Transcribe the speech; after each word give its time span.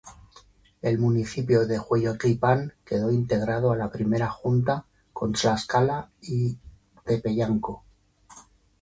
El 0.81 0.97
municipio 0.97 1.67
de 1.67 1.79
Hueyotlipan 1.79 2.73
quedó 2.83 3.11
integrado 3.11 3.71
a 3.71 3.75
la 3.77 3.91
primera 3.91 4.31
junta, 4.31 4.87
con 5.13 5.33
Tlaxcala 5.33 6.09
y 6.23 6.57
Tepeyanco. 7.05 7.85